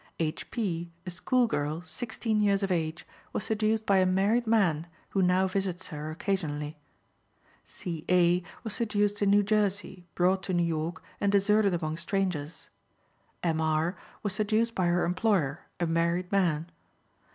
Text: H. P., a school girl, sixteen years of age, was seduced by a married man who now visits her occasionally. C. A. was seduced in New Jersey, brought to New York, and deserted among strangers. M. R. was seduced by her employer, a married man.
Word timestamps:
H. 0.17 0.49
P., 0.49 0.91
a 1.05 1.11
school 1.11 1.45
girl, 1.45 1.81
sixteen 1.83 2.39
years 2.39 2.63
of 2.63 2.71
age, 2.71 3.05
was 3.33 3.43
seduced 3.43 3.85
by 3.85 3.97
a 3.99 4.05
married 4.07 4.47
man 4.47 4.87
who 5.09 5.21
now 5.21 5.47
visits 5.47 5.89
her 5.89 6.09
occasionally. 6.09 6.75
C. 7.63 8.03
A. 8.09 8.41
was 8.63 8.73
seduced 8.73 9.21
in 9.21 9.29
New 9.29 9.43
Jersey, 9.43 10.07
brought 10.15 10.41
to 10.41 10.55
New 10.55 10.63
York, 10.65 11.03
and 11.19 11.31
deserted 11.31 11.75
among 11.75 11.97
strangers. 11.97 12.69
M. 13.43 13.61
R. 13.61 13.95
was 14.23 14.33
seduced 14.33 14.73
by 14.73 14.87
her 14.87 15.05
employer, 15.05 15.67
a 15.79 15.85
married 15.85 16.31
man. 16.31 16.71